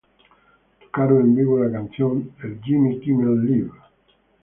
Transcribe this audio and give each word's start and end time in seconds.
Tocaron 0.81 1.21
en 1.25 1.35
vivo 1.35 1.59
la 1.59 1.71
canción 1.71 2.31
el 2.43 2.59
Jimmy 2.63 2.99
Kimmel 3.01 3.45
Live! 3.45 3.71